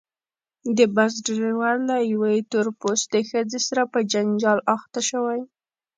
[0.77, 5.41] د بس ډریور له یوې تور پوستې ښځې سره په جنجال اخته شوی.